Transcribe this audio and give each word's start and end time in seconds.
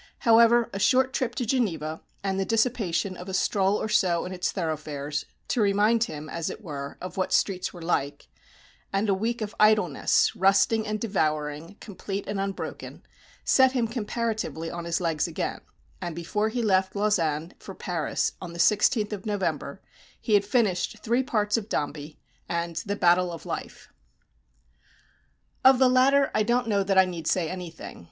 However, 0.21 0.67
a 0.73 0.79
short 0.79 1.13
trip 1.13 1.35
to 1.35 1.45
Geneva, 1.45 2.01
and 2.23 2.39
the 2.39 2.43
dissipation 2.43 3.15
of 3.15 3.29
a 3.29 3.35
stroll 3.35 3.79
or 3.79 3.87
so 3.87 4.25
in 4.25 4.31
its 4.33 4.51
thoroughfares, 4.51 5.27
to 5.49 5.61
remind 5.61 6.05
him, 6.05 6.27
as 6.27 6.49
it 6.49 6.63
were, 6.63 6.97
of 6.99 7.17
what 7.17 7.31
streets 7.31 7.71
were 7.71 7.83
like, 7.83 8.27
and 8.91 9.07
a 9.09 9.13
week 9.13 9.41
of 9.43 9.53
"idleness" 9.59 10.35
"rusting 10.35 10.87
and 10.87 10.99
devouring," 10.99 11.77
"complete 11.79 12.25
and 12.25 12.39
unbroken," 12.39 13.03
set 13.45 13.73
him 13.73 13.87
comparatively 13.87 14.71
on 14.71 14.85
his 14.85 14.99
legs 15.01 15.27
again, 15.27 15.61
and 16.01 16.15
before 16.15 16.49
he 16.49 16.63
left 16.63 16.95
Lausanne 16.95 17.53
for 17.59 17.75
Paris 17.75 18.31
on 18.41 18.53
the 18.53 18.57
16th 18.59 19.13
of 19.13 19.27
November, 19.27 19.83
he 20.19 20.33
had 20.33 20.43
finished 20.45 20.97
three 21.03 21.21
parts 21.21 21.57
of 21.57 21.69
"Dombey," 21.69 22.17
and 22.49 22.77
the 22.87 22.95
"Battle 22.95 23.31
of 23.31 23.45
Life." 23.45 23.93
Of 25.63 25.77
the 25.77 25.87
latter 25.89 26.31
I 26.33 26.41
don't 26.41 26.67
know 26.67 26.81
that 26.81 26.97
I 26.97 27.05
need 27.05 27.27
say 27.27 27.51
anything. 27.51 27.99